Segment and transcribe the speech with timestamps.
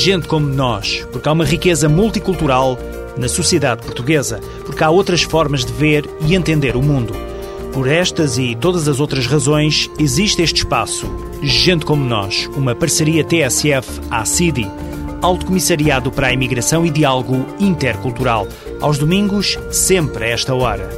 [0.00, 2.78] gente como nós, porque há uma riqueza multicultural
[3.18, 7.12] na sociedade portuguesa, porque há outras formas de ver e entender o mundo.
[7.72, 11.06] Por estas e todas as outras razões, existe este espaço,
[11.42, 14.70] Gente como Nós, uma parceria TSF-ACIDI,
[15.20, 18.48] Alto Comissariado para a Imigração e Diálogo Intercultural,
[18.80, 20.88] aos domingos, sempre a esta hora.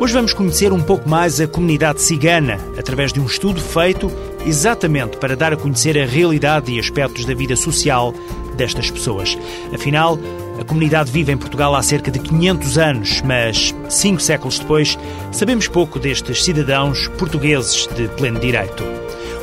[0.00, 4.10] Hoje vamos conhecer um pouco mais a comunidade cigana, através de um estudo feito
[4.48, 8.14] exatamente para dar a conhecer a realidade e aspectos da vida social
[8.56, 9.38] destas pessoas.
[9.72, 10.18] Afinal,
[10.58, 14.98] a comunidade vive em Portugal há cerca de 500 anos, mas cinco séculos depois,
[15.30, 18.82] sabemos pouco destes cidadãos portugueses de pleno direito.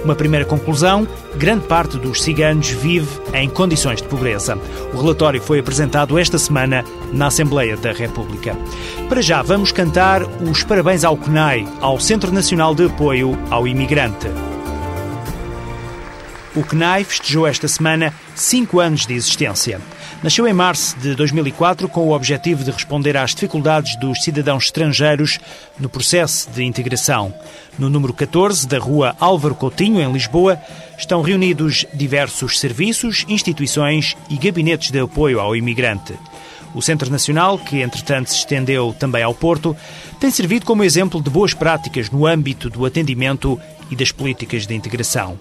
[0.03, 4.57] Uma primeira conclusão: grande parte dos ciganos vive em condições de pobreza.
[4.93, 8.55] O relatório foi apresentado esta semana na Assembleia da República.
[9.07, 14.54] Para já, vamos cantar os parabéns ao CNAI, ao Centro Nacional de Apoio ao Imigrante.
[16.55, 19.81] O CNAI festejou esta semana cinco anos de existência.
[20.23, 25.37] Nasceu em março de 2004 com o objetivo de responder às dificuldades dos cidadãos estrangeiros
[25.77, 27.33] no processo de integração.
[27.77, 30.57] No número 14 da rua Álvaro Coutinho, em Lisboa,
[30.97, 36.13] estão reunidos diversos serviços, instituições e gabinetes de apoio ao imigrante.
[36.73, 39.75] O Centro Nacional, que entretanto se estendeu também ao Porto,
[40.21, 43.59] tem servido como exemplo de boas práticas no âmbito do atendimento
[43.91, 45.37] e das políticas de integração.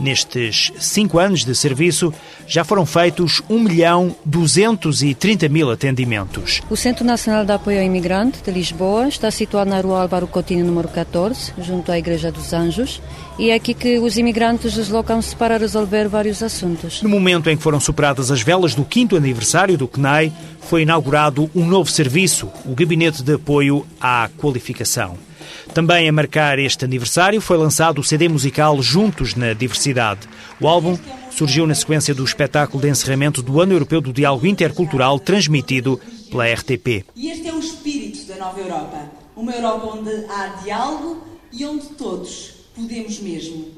[0.00, 2.12] Nestes cinco anos de serviço,
[2.46, 6.62] já foram feitos 1 milhão 230 mil atendimentos.
[6.70, 10.64] O Centro Nacional de Apoio ao Imigrante de Lisboa está situado na rua Álvaro Coutinho,
[10.64, 13.02] número 14, junto à Igreja dos Anjos,
[13.38, 17.02] e é aqui que os imigrantes deslocam-se para resolver vários assuntos.
[17.02, 21.50] No momento em que foram superadas as velas do quinto aniversário do CNAI, foi inaugurado
[21.54, 25.27] um novo serviço, o Gabinete de Apoio à Qualificação.
[25.74, 30.28] Também a marcar este aniversário foi lançado o CD musical Juntos na Diversidade.
[30.60, 30.98] O álbum
[31.30, 36.00] surgiu na sequência do espetáculo de encerramento do Ano Europeu do Diálogo Intercultural transmitido
[36.30, 37.04] pela RTP.
[37.14, 39.10] E este é o espírito da nova Europa.
[39.36, 43.68] Uma Europa onde há diálogo e onde todos podemos mesmo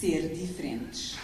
[0.00, 1.16] ser diferentes.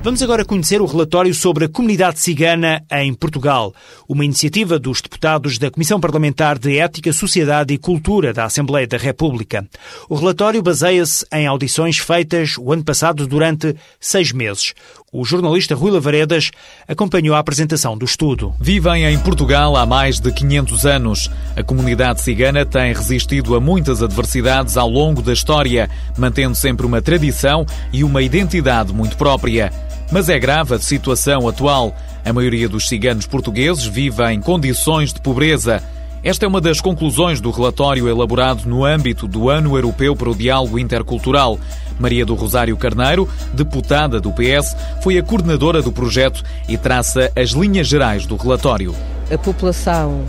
[0.00, 3.74] Vamos agora conhecer o relatório sobre a comunidade cigana em Portugal,
[4.08, 8.96] uma iniciativa dos deputados da Comissão Parlamentar de Ética, Sociedade e Cultura da Assembleia da
[8.96, 9.68] República.
[10.08, 14.72] O relatório baseia-se em audições feitas o ano passado durante seis meses.
[15.10, 16.50] O jornalista Rui Lavaredas
[16.86, 18.52] acompanhou a apresentação do estudo.
[18.60, 21.30] Vivem em Portugal há mais de 500 anos.
[21.56, 25.88] A comunidade cigana tem resistido a muitas adversidades ao longo da história,
[26.18, 29.72] mantendo sempre uma tradição e uma identidade muito própria.
[30.12, 31.96] Mas é grave a situação atual.
[32.22, 35.82] A maioria dos ciganos portugueses vive em condições de pobreza.
[36.22, 40.34] Esta é uma das conclusões do relatório elaborado no âmbito do Ano Europeu para o
[40.34, 41.58] Diálogo Intercultural.
[41.98, 47.50] Maria do Rosário Carneiro, deputada do PS, foi a coordenadora do projeto e traça as
[47.50, 48.94] linhas gerais do relatório.
[49.30, 50.24] A população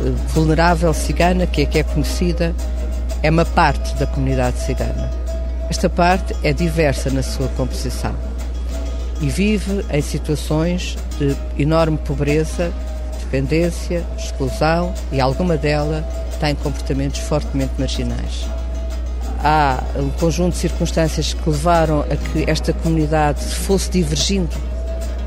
[0.00, 2.54] eh, vulnerável cigana, que é que é conhecida,
[3.22, 5.10] é uma parte da comunidade cigana.
[5.68, 8.14] Esta parte é diversa na sua composição
[9.20, 12.72] e vive em situações de enorme pobreza,
[13.20, 16.02] dependência, exclusão e alguma dela
[16.40, 18.46] tem comportamentos fortemente marginais.
[19.44, 24.56] Há um conjunto de circunstâncias que levaram a que esta comunidade fosse divergindo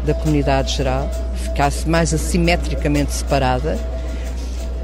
[0.06, 3.78] da comunidade geral, ficasse mais assimetricamente separada,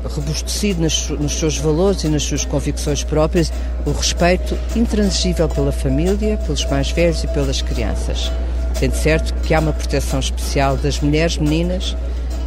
[0.04, 3.54] robustecido nos seus valores e nas suas convicções próprias,
[3.86, 8.32] o respeito intransigível pela família, pelos mais velhos e pelas crianças.
[8.78, 11.96] Sendo certo que há uma proteção especial das mulheres, meninas,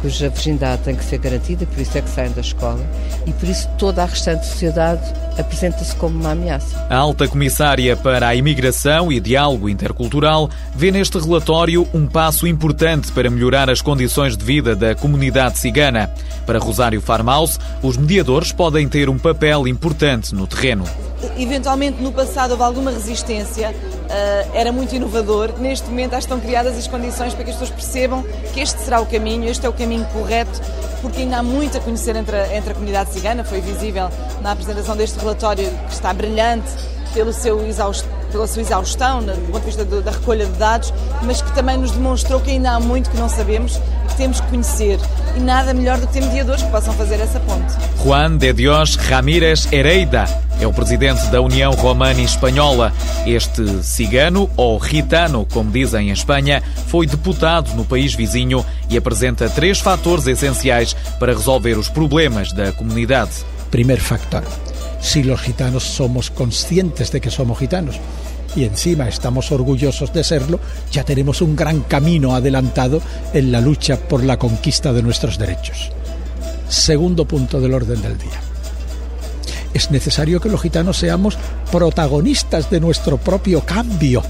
[0.01, 2.85] cuja virgindade tem que ser garantida, por isso é que saem da escola,
[3.25, 5.01] e por isso toda a restante sociedade
[5.37, 6.85] apresenta-se como uma ameaça.
[6.89, 13.11] A alta comissária para a imigração e diálogo intercultural vê neste relatório um passo importante
[13.11, 16.09] para melhorar as condições de vida da comunidade cigana.
[16.45, 20.85] Para Rosário Farmaus, os mediadores podem ter um papel importante no terreno.
[21.37, 23.73] Eventualmente no passado houve alguma resistência
[24.05, 25.53] uh, era muito inovador.
[25.59, 28.23] Neste momento que estão criadas as condições para que as pessoas percebam
[28.53, 30.61] que este será o caminho, este é o caminho correto,
[31.05, 33.43] porque ainda há muito a conhecer entre a, entre a comunidade cigana.
[33.43, 34.09] Foi visível
[34.41, 36.67] na apresentação deste relatório que está brilhante
[37.13, 37.59] pelo seu
[38.31, 41.91] pela sua exaustão, do ponto de vista da recolha de dados, mas que também nos
[41.91, 43.79] demonstrou que ainda há muito que não sabemos
[44.15, 44.99] que temos que conhecer.
[45.35, 47.73] E nada melhor do que ter mediadores que possam fazer essa ponte.
[48.01, 50.25] Juan de Dios Ramírez Hereida
[50.59, 52.93] é o presidente da União Romana Espanhola.
[53.27, 59.49] Este cigano, ou gitano, como dizem em Espanha, foi deputado no país vizinho e apresenta
[59.49, 63.31] três fatores essenciais para resolver os problemas da comunidade.
[63.69, 64.43] Primeiro factor,
[65.01, 67.99] si los gitanos somos conscientes de que somos gitanos.
[68.55, 70.59] Y encima estamos orgullosos de serlo,
[70.91, 73.01] ya tenemos un gran camino adelantado
[73.33, 75.91] en la lucha por la conquista de nuestros derechos.
[76.69, 78.39] Segundo punto del orden del día.
[79.73, 81.37] Es necesario que los gitanos seamos
[81.71, 84.23] protagonistas de nuestro propio cambio.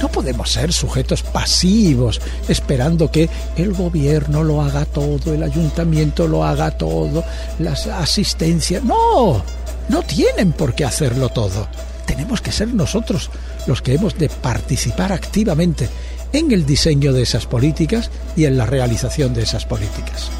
[0.00, 6.44] No podemos ser sujetos pasivos, esperando que el gobierno lo haga todo, el ayuntamiento lo
[6.44, 7.24] haga todo,
[7.58, 8.84] las asistencias.
[8.84, 9.42] No,
[9.88, 11.66] no tienen por qué hacerlo todo.
[12.06, 13.30] Tenemos que ser nosotros
[13.66, 15.88] los que hemos de participar activamente
[16.32, 20.30] en el diseño de esas políticas y en la realización de esas políticas.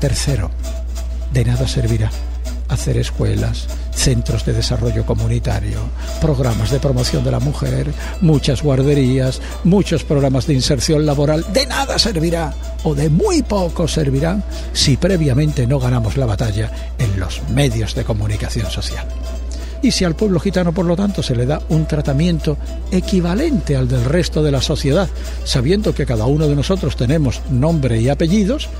[0.00, 0.50] Tercero,
[1.32, 2.10] de nada servirá
[2.68, 5.78] hacer escuelas, centros de desarrollo comunitario,
[6.20, 11.44] programas de promoción de la mujer, muchas guarderías, muchos programas de inserción laboral.
[11.52, 12.52] De nada servirá
[12.82, 14.42] o de muy poco servirán
[14.72, 19.06] si previamente no ganamos la batalla en los medios de comunicación social.
[19.84, 22.56] Y si al pueblo gitano, por lo tanto, se le da un tratamiento
[22.90, 25.10] equivalente al del resto de la sociedad,
[25.44, 28.70] sabiendo que cada uno de nosotros tenemos nombre y apellidos,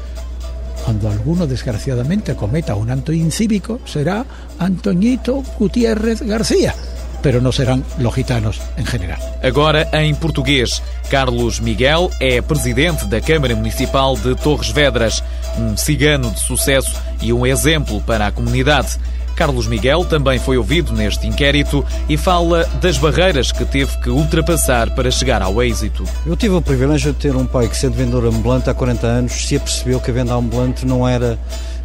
[0.83, 4.25] cuando alguno desgraciadamente cometa un acto incívico, será
[4.59, 6.75] Antoñito Gutiérrez García.
[7.21, 9.19] Pero não serão los gitanos em geral.
[9.43, 15.23] Agora, em português, Carlos Miguel é presidente da Câmara Municipal de Torres Vedras,
[15.59, 18.99] um cigano de sucesso e um exemplo para a comunidade.
[19.35, 24.95] Carlos Miguel também foi ouvido neste inquérito e fala das barreiras que teve que ultrapassar
[24.95, 26.05] para chegar ao êxito.
[26.25, 29.33] Eu tive o privilégio de ter um pai que, sendo vendedor ambulante há 40 anos,
[29.33, 31.39] se apercebeu que a venda ambulante não era,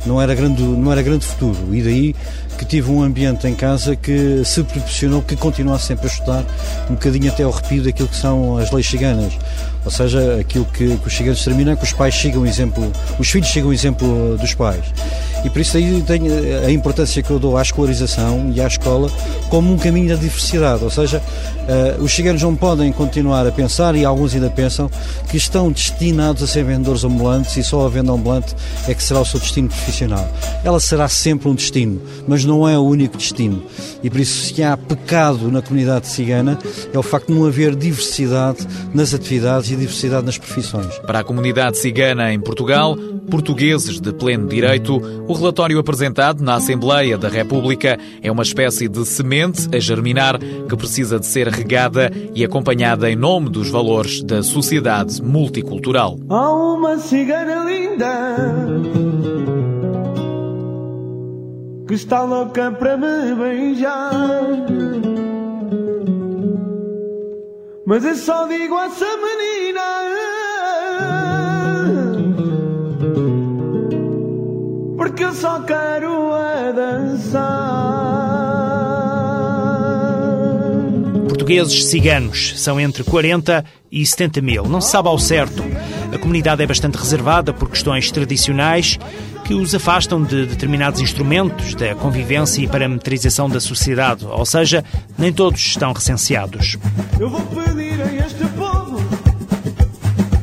[0.06, 1.58] não era, grande, não era grande futuro.
[1.74, 2.16] E daí
[2.60, 6.46] que tive um ambiente em casa que se proporcionou que continuasse sempre a estudar,
[6.90, 9.32] um bocadinho até ao arrepio daquilo que são as leis ciganas.
[9.86, 12.92] Ou seja, aquilo que, que os ciganos determinam é que os pais sigam o exemplo,
[13.18, 14.84] os filhos sigam o exemplo dos pais.
[15.46, 16.22] E por isso aí tem
[16.66, 19.10] a importância que eu dou à escolarização e à escola
[19.50, 20.84] como um caminho da diversidade.
[20.84, 24.92] Ou seja, uh, os ciganos não podem continuar a pensar, e alguns ainda pensam,
[25.30, 28.54] que estão destinados a ser vendedores ambulantes e só a venda ambulante
[28.88, 30.28] é que será o seu destino profissional.
[30.64, 33.62] Ela será sempre um destino, mas não é o único destino.
[34.04, 36.58] E por isso, se há pecado na comunidade cigana,
[36.92, 40.98] é o facto de não haver diversidade nas atividades e diversidade nas profissões.
[41.00, 42.98] Para a comunidade cigana em Portugal,
[43.30, 44.98] portugueses de pleno direito,
[45.28, 50.76] o relatório apresentado na Assembleia da República é uma espécie de semente a germinar que
[50.76, 56.18] precisa de ser regada e acompanhada em nome dos valores da sociedade multicultural.
[56.30, 58.69] Há uma cigana linda
[61.90, 64.12] que está louca para me beijar.
[67.84, 69.82] Mas eu só digo a essa menina
[74.98, 77.80] Porque eu só quero a dançar
[81.28, 84.66] Portugueses ciganos são entre 40 e 70 mil.
[84.66, 85.64] Não se sabe ao certo.
[86.14, 89.00] A comunidade é bastante reservada por questões tradicionais
[89.50, 94.86] que os afastam de determinados instrumentos da convivência e parametrização da sociedade, ou seja,
[95.18, 96.78] nem todos estão recenseados.
[97.20, 99.02] Eu vou pedir a este povo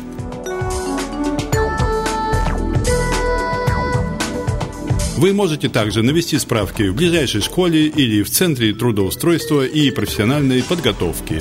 [5.16, 11.40] Вы можете также навести справки в ближайшей школе или в Центре трудоустройства и профессиональной подготовки.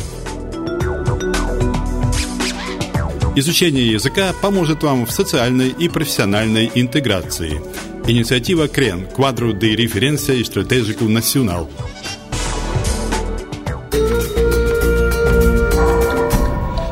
[3.33, 7.61] Изучение языка поможет вам в социальной и профессиональной интеграции.
[8.07, 11.69] Инициатива КРЕН– Quadro de Referência Estratégico Nacional.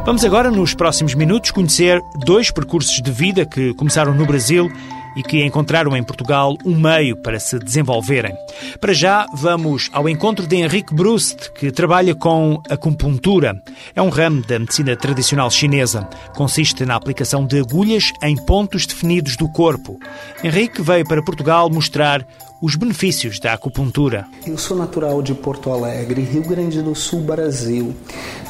[0.05, 4.71] Vamos agora, nos próximos minutos, conhecer dois percursos de vida que começaram no Brasil
[5.15, 8.33] e que encontraram em Portugal um meio para se desenvolverem.
[8.79, 13.61] Para já, vamos ao encontro de Henrique Brust, que trabalha com acupuntura.
[13.95, 16.07] É um ramo da medicina tradicional chinesa.
[16.35, 19.99] Consiste na aplicação de agulhas em pontos definidos do corpo.
[20.43, 22.25] Henrique veio para Portugal mostrar
[22.61, 24.25] os benefícios da acupuntura.
[24.45, 27.95] Eu sou natural de Porto Alegre, Rio Grande do Sul, Brasil.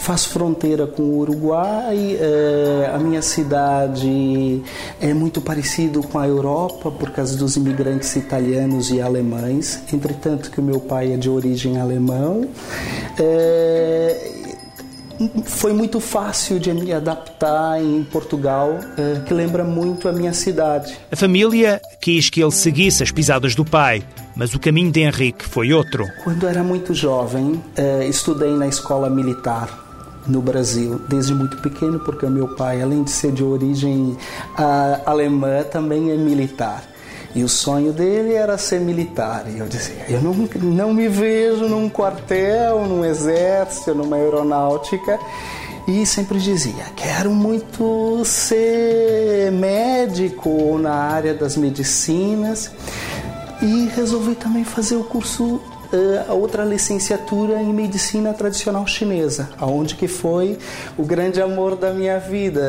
[0.02, 2.18] Faço fronteira com o Uruguai.
[2.20, 4.64] É, a minha cidade
[5.00, 9.82] é muito parecido com a Europa por causa dos imigrantes italianos e alemães.
[9.94, 12.50] Entretanto, que o meu pai é de origem alemão.
[13.20, 14.39] É,
[15.46, 20.98] foi muito fácil de me adaptar em Portugal, eh, que lembra muito a minha cidade.
[21.12, 24.04] A família quis que ele seguisse as pisadas do pai,
[24.36, 26.06] mas o caminho de Henrique foi outro.
[26.24, 29.88] Quando era muito jovem, eh, estudei na escola militar
[30.28, 34.16] no Brasil desde muito pequeno, porque meu pai, além de ser de origem
[34.58, 36.84] uh, alemã, também é militar.
[37.36, 39.46] E o sonho dele era ser militar.
[39.48, 45.20] E eu dizia: eu não, não me vejo num quartel, num exército, numa aeronáutica.
[45.88, 52.72] E sempre dizia: quero muito ser médico na área das medicinas.
[53.62, 55.62] E resolvi também fazer o curso
[56.28, 60.58] a outra licenciatura em medicina tradicional chinesa, aonde que foi
[60.98, 62.62] o grande amor da minha vida.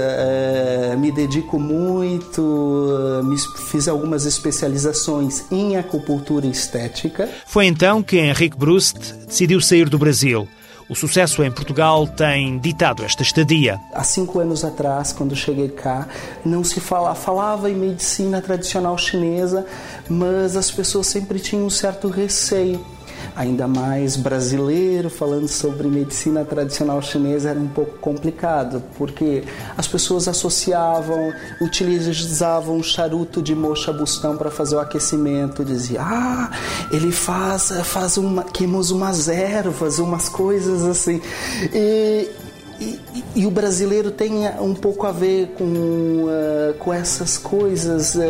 [0.99, 3.37] Me dedico muito, me
[3.71, 7.29] fiz algumas especializações em acupuntura estética.
[7.47, 10.49] Foi então que Henrique Brust decidiu sair do Brasil.
[10.89, 13.79] O sucesso em Portugal tem ditado esta estadia.
[13.95, 16.09] Há cinco anos atrás, quando cheguei cá,
[16.45, 19.65] não se falava, falava em medicina tradicional chinesa,
[20.09, 22.85] mas as pessoas sempre tinham um certo receio
[23.35, 29.45] ainda mais brasileiro, falando sobre medicina tradicional chinesa era um pouco complicado, porque
[29.77, 36.51] as pessoas associavam, utilizavam um charuto de mocha bustão para fazer o aquecimento, dizia: "Ah,
[36.91, 41.21] ele faz faz uma queimos umas ervas, umas coisas assim".
[41.73, 42.29] E,
[42.81, 42.99] e,
[43.37, 48.21] e, o brasileiro tem um pouco a ver com, uh, com essas coisas uh,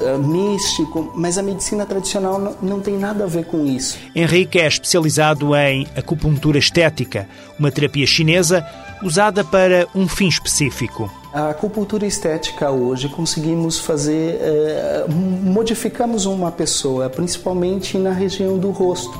[0.00, 3.98] uh, místico, mas a medicina tradicional não, não tem nada a ver com isso.
[4.14, 8.66] Henrique é especializado em acupuntura estética, uma terapia chinesa
[9.02, 11.10] usada para um fim específico.
[11.32, 14.38] A acupuntura estética hoje conseguimos fazer,
[15.08, 19.18] modificamos uma pessoa, principalmente na região do rosto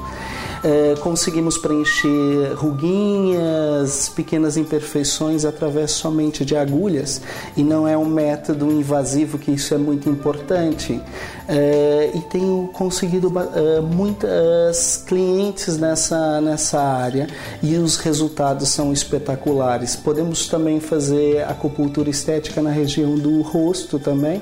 [0.64, 7.20] é, conseguimos preencher ruguinhas, pequenas imperfeições através somente de agulhas
[7.54, 10.98] e não é um método invasivo que isso é muito importante.
[11.46, 17.26] É, e tenho conseguido é, muitas clientes nessa, nessa área
[17.62, 19.94] e os resultados são espetaculares.
[19.94, 24.40] Podemos também fazer acupuntura estética na região do rosto também,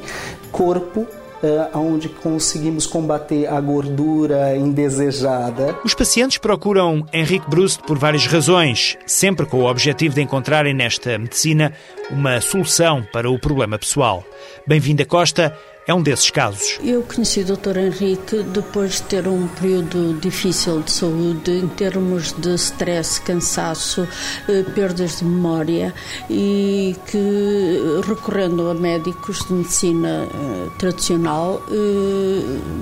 [0.52, 1.04] corpo
[1.42, 5.76] uh, onde conseguimos combater a gordura indesejada.
[5.84, 11.18] Os pacientes procuram Henrique Brust por várias razões, sempre com o objetivo de encontrarem nesta
[11.18, 11.72] medicina
[12.10, 14.24] uma solução para o problema pessoal.
[14.66, 16.78] Bem-vindo a Costa é um desses casos.
[16.82, 17.76] Eu conheci o Dr.
[17.78, 24.06] Henrique depois de ter um período difícil de saúde em termos de stress, cansaço,
[24.48, 25.92] eh, perdas de memória
[26.30, 31.74] e que recorrendo a médicos de medicina eh, tradicional eh,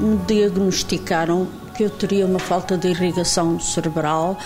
[0.01, 1.49] me diagnosticaram
[1.81, 4.37] que eu teria uma falta de irrigação cerebral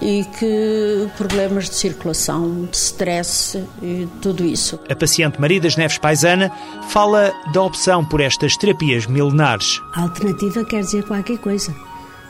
[0.00, 4.78] e que problemas de circulação, de stress e tudo isso.
[4.88, 6.52] A paciente Maria das Neves Paisana
[6.88, 9.80] fala da opção por estas terapias milenares.
[9.92, 11.74] A alternativa quer dizer qualquer coisa.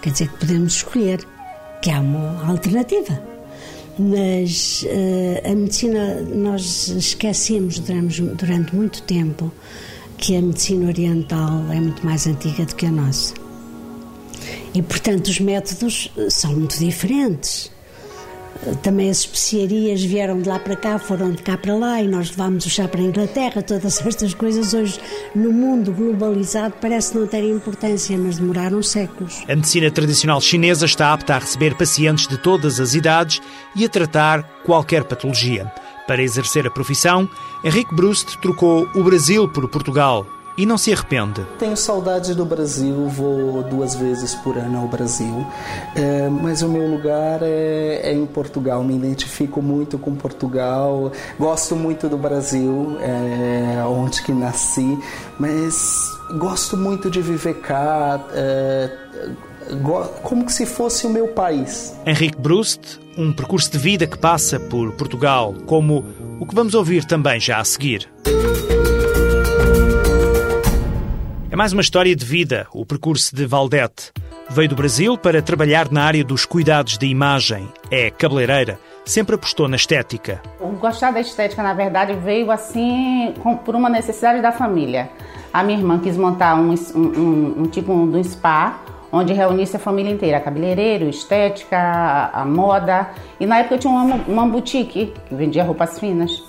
[0.00, 1.22] Quer dizer que podemos escolher,
[1.82, 3.20] que há uma alternativa
[3.96, 9.52] mas uh, a medicina, nós esquecemos durante, durante, muito tempo
[10.16, 13.43] que a medicina oriental é muito mais antiga do que a nossa.
[14.74, 17.70] E, portanto, os métodos eh, são muito diferentes.
[18.66, 22.08] Eh, também as especiarias vieram de lá para cá, foram de cá para lá e
[22.08, 23.62] nós levámos o chá para a Inglaterra.
[23.62, 24.98] Todas estas coisas hoje,
[25.34, 29.42] no mundo globalizado, parece não terem importância, mas demoraram séculos.
[29.48, 33.40] A medicina tradicional chinesa está apta a receber pacientes de todas as idades
[33.76, 35.70] e a tratar qualquer patologia.
[36.06, 37.28] Para exercer a profissão,
[37.64, 41.44] Henrique Brust trocou o Brasil por Portugal e não se arrepende.
[41.58, 45.46] Tenho saudade do Brasil, vou duas vezes por ano ao Brasil,
[45.94, 48.82] é, mas o meu lugar é, é, em Portugal.
[48.84, 54.98] Me identifico muito com Portugal, gosto muito do Brasil, é, onde que nasci,
[55.38, 56.08] mas
[56.38, 58.24] gosto muito de viver cá.
[58.32, 58.90] É,
[60.22, 61.94] como se fosse o meu país.
[62.04, 66.04] Henrique Brust, um percurso de vida que passa por Portugal, como
[66.38, 68.06] o que vamos ouvir também já a seguir.
[71.54, 74.10] É mais uma história de vida, o percurso de Valdete.
[74.50, 77.68] Veio do Brasil para trabalhar na área dos cuidados de imagem.
[77.92, 78.76] É cabeleireira.
[79.04, 80.42] Sempre apostou na estética.
[80.58, 83.32] O gostar da estética, na verdade, veio assim
[83.64, 85.08] por uma necessidade da família.
[85.52, 88.80] A minha irmã quis montar um, um, um tipo de um spa
[89.12, 93.10] onde reunisse a família inteira, cabeleireiro, estética, a, a moda.
[93.38, 96.42] E na época eu tinha uma, uma boutique que vendia roupas finas.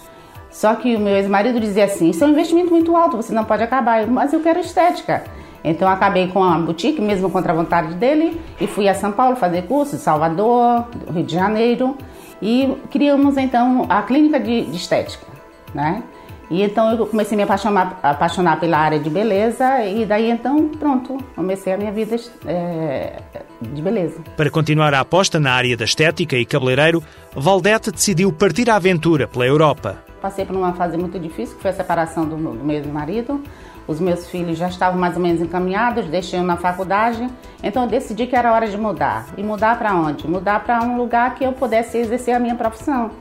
[0.55, 3.43] Só que o meu ex-marido dizia assim: Isso é um investimento muito alto, você não
[3.43, 4.07] pode acabar.
[4.07, 5.21] Mas eu quero estética.
[5.61, 9.35] Então acabei com a boutique, mesmo contra a vontade dele, e fui a São Paulo
[9.35, 11.97] fazer curso, Salvador, Rio de Janeiro,
[12.41, 15.27] e criamos então a clínica de, de estética,
[15.73, 16.03] né?
[16.49, 20.69] E então eu comecei a me apaixonar, apaixonar pela área de beleza e daí então,
[20.69, 23.19] pronto, comecei a minha vida é,
[23.61, 24.19] de beleza.
[24.37, 27.03] Para continuar a aposta na área da estética e cabeleireiro,
[27.35, 29.97] Valdete decidiu partir à aventura pela Europa.
[30.21, 33.41] Passei por uma fase muito difícil, que foi a separação do, do meu marido.
[33.87, 37.27] Os meus filhos já estavam mais ou menos encaminhados, deixei na faculdade.
[37.61, 39.27] Então eu decidi que era hora de mudar.
[39.37, 40.27] E mudar para onde?
[40.27, 43.11] Mudar para um lugar que eu pudesse exercer a minha profissão.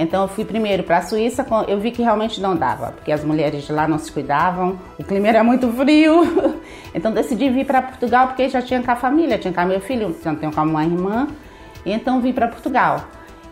[0.00, 3.24] Então eu fui primeiro para a Suíça, eu vi que realmente não dava, porque as
[3.24, 6.58] mulheres de lá não se cuidavam, o clima era muito frio.
[6.94, 10.10] Então decidi vir para Portugal porque já tinha cá a família, tinha cá meu filho,
[10.14, 11.28] tenho cá uma irmã.
[11.84, 13.04] Então vim para Portugal.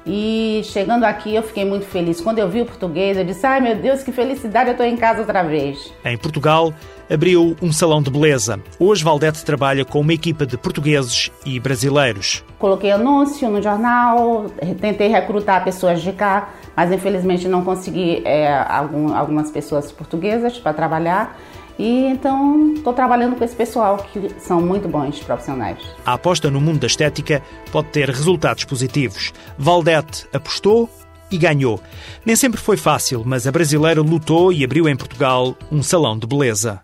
[0.06, 2.20] E chegando aqui eu fiquei muito feliz.
[2.20, 4.96] Quando eu vi o português, eu disse: ai meu Deus, que felicidade, eu estou em
[4.96, 5.92] casa outra vez.
[6.04, 6.72] Em Portugal,
[7.10, 8.60] abriu um salão de beleza.
[8.78, 12.44] Hoje, Valdete trabalha com uma equipa de portugueses e brasileiros.
[12.58, 14.46] Coloquei anúncio no jornal,
[14.80, 20.72] tentei recrutar pessoas de cá, mas infelizmente não consegui é, algum, algumas pessoas portuguesas para
[20.72, 21.36] trabalhar.
[21.78, 25.78] E então estou trabalhando com esse pessoal que são muito bons profissionais.
[26.04, 29.32] A aposta no mundo da estética pode ter resultados positivos.
[29.58, 30.88] Valdete apostou
[31.30, 31.80] e ganhou.
[32.24, 36.26] Nem sempre foi fácil, mas a brasileira lutou e abriu em Portugal um salão de
[36.26, 36.80] beleza.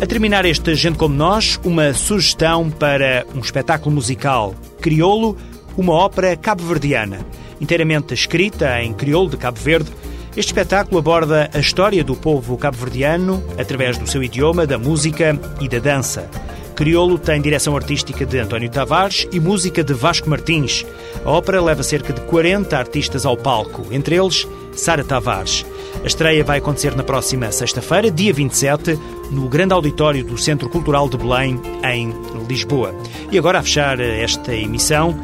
[0.00, 4.54] A terminar este Gente Como Nós, uma sugestão para um espetáculo musical.
[4.80, 5.36] Criolo,
[5.76, 7.24] uma ópera cabo-verdiana.
[7.60, 9.90] Inteiramente escrita em crioulo de Cabo Verde,
[10.36, 15.66] este espetáculo aborda a história do povo cabo-verdiano através do seu idioma, da música e
[15.66, 16.28] da dança.
[16.74, 20.84] Criolo tem direção artística de António Tavares e música de Vasco Martins.
[21.24, 25.64] A ópera leva cerca de 40 artistas ao palco, entre eles Sara Tavares.
[26.04, 28.98] A estreia vai acontecer na próxima sexta-feira, dia 27,
[29.30, 32.12] no grande auditório do Centro Cultural de Belém, em
[32.46, 32.94] Lisboa.
[33.32, 35.18] E agora, a fechar esta emissão,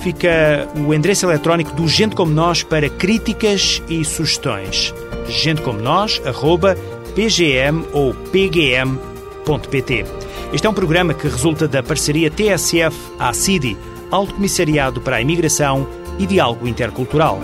[0.00, 4.94] fica o endereço eletrónico do Gente Como Nós para críticas e sugestões.
[5.28, 10.04] gentecomonós.pgm ou pgm.pt.
[10.52, 13.76] Este é um programa que resulta da parceria TSF-ACIDI,
[14.10, 15.86] Alto Comissariado para a Imigração
[16.18, 17.38] e Diálogo Intercultural.